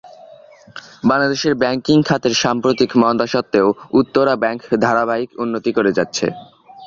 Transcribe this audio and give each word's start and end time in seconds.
বাংলাদেশের 1.09 1.53
ব্যাংকিং 1.61 1.97
খাতের 2.07 2.33
সাম্প্রতিক 2.43 2.89
মন্দা 3.01 3.25
স্বত্ত্বেও 3.25 3.67
উত্তরা 3.99 4.33
ব্যাংক 4.43 4.59
ধারাবাহিক 4.85 5.29
উন্নতি 5.43 5.71
করে 5.77 5.91
যাচ্ছে। 5.97 6.25